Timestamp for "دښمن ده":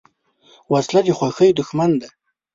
1.57-2.07